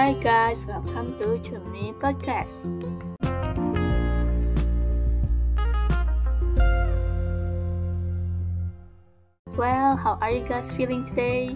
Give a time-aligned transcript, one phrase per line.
[0.00, 2.48] Hi guys, welcome to Cumi Podcast.
[9.52, 11.54] Well, how are you guys feeling today?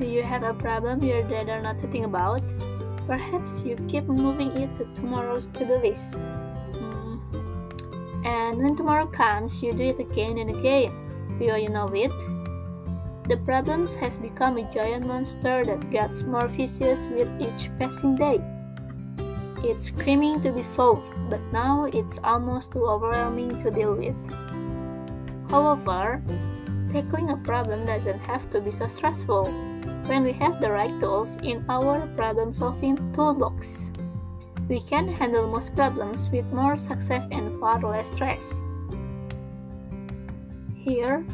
[0.00, 2.42] Do you have a problem you'd rather not to think about?
[3.06, 6.18] Perhaps you keep moving it to tomorrow's to-do list.
[6.74, 7.22] Hmm.
[8.26, 10.90] And when tomorrow comes, you do it again and again.
[11.38, 12.10] Before you know it,
[13.28, 18.40] the problem has become a giant monster that gets more vicious with each passing day.
[19.64, 24.14] It's screaming to be solved, but now it's almost too overwhelming to deal with.
[25.48, 26.22] However,
[26.92, 29.46] tackling a problem doesn't have to be so stressful
[30.04, 33.90] when we have the right tools in our problem solving toolbox.
[34.68, 38.60] We can handle most problems with more success and far less stress.
[40.76, 41.24] Here,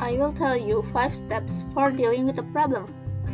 [0.00, 2.86] I will tell you 5 steps for dealing with a problem,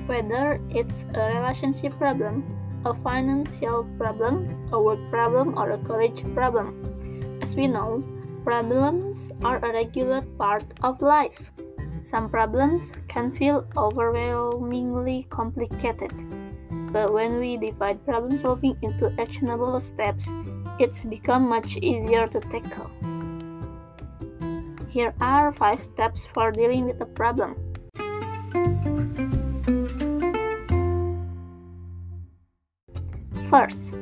[0.07, 2.43] whether it's a relationship problem,
[2.87, 7.39] a financial problem, a work problem, or a college problem.
[7.43, 8.03] As we know,
[8.45, 11.53] problems are a regular part of life.
[12.05, 16.13] Some problems can feel overwhelmingly complicated,
[16.93, 20.33] but when we divide problem solving into actionable steps,
[20.79, 22.91] it's become much easier to tackle.
[24.95, 27.59] Here are 5 steps for dealing with a problem.
[33.51, 33.99] First,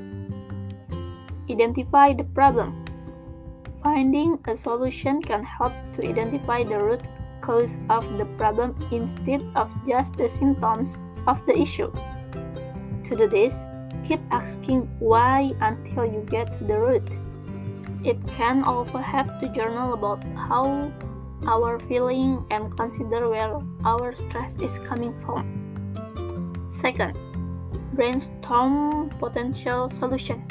[1.49, 2.85] identify the problem.
[3.83, 7.01] Finding a solution can help to identify the root
[7.41, 11.91] cause of the problem instead of just the symptoms of the issue.
[13.09, 13.65] To do this,
[14.05, 17.09] keep asking why until you get to the root.
[18.05, 20.91] It can also help to journal about how
[21.47, 25.47] our feeling and consider where our stress is coming from.
[26.81, 27.15] Second,
[27.95, 30.43] brainstorm potential solution.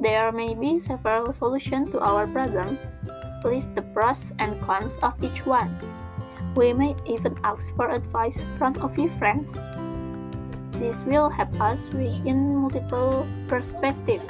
[0.00, 2.78] There may be several solutions to our problem.
[3.44, 5.70] List the pros and cons of each one.
[6.56, 9.54] We may even ask for advice from a few friends.
[10.82, 14.26] This will help us weigh in multiple perspectives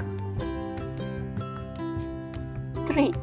[2.93, 3.15] 3.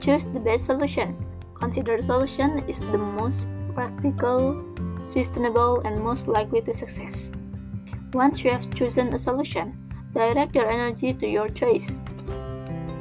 [0.00, 1.16] Choose the best solution.
[1.58, 4.62] Consider the solution is the most practical,
[5.06, 7.32] sustainable, and most likely to success.
[8.12, 9.74] Once you have chosen a solution,
[10.14, 12.00] direct your energy to your choice.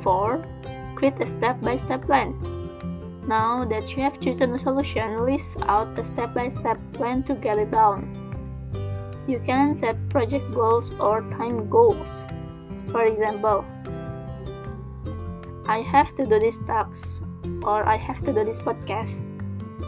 [0.02, 0.44] 4.
[0.96, 2.34] Create a step-by-step plan.
[3.28, 7.72] Now that you have chosen a solution, list out a step-by-step plan to get it
[7.72, 8.10] done.
[9.28, 12.10] You can set project goals or time goals.
[12.90, 13.66] For example,
[15.72, 17.24] I have to do this task
[17.64, 19.24] or I have to do this podcast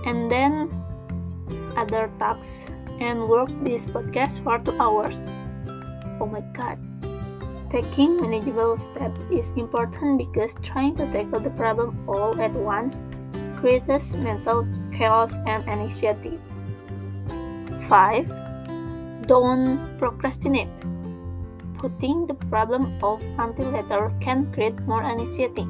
[0.05, 0.71] and then
[1.75, 2.71] other tasks
[3.01, 5.17] and work this podcast for two hours.
[6.21, 6.79] Oh my god.
[7.69, 13.01] Taking manageable steps is important because trying to tackle the problem all at once
[13.57, 16.39] creates mental chaos and anxiety.
[17.89, 19.27] 5.
[19.27, 20.92] Don't procrastinate.
[21.83, 25.67] Putting the problem off until later can create more anxiety.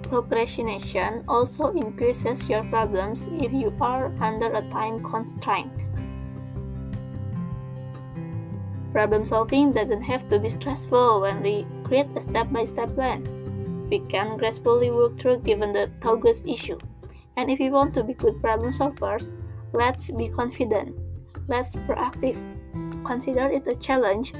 [0.00, 5.70] Procrastination also increases your problems if you are under a time constraint.
[8.94, 13.20] Problem solving doesn't have to be stressful when we create a step by step plan.
[13.90, 16.78] We can gracefully work through given the toggle issue.
[17.36, 19.36] And if you want to be good problem solvers,
[19.74, 20.96] let's be confident.
[21.46, 22.40] Let's proactive.
[23.04, 24.32] Consider it a challenge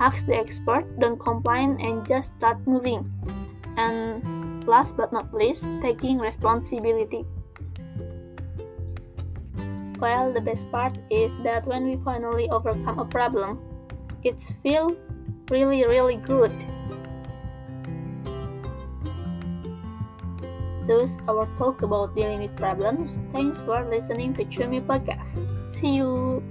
[0.00, 3.04] ask the expert, don't complain, and just start moving.
[3.76, 7.24] And last but not least, taking responsibility.
[10.00, 13.60] Well, the best part is that when we finally overcome a problem,
[14.24, 14.96] it feels
[15.50, 16.52] really, really good.
[20.88, 23.20] Those our talk about dealing with problems.
[23.32, 25.36] Thanks for listening to Cumi Podcast.
[25.70, 26.42] See you.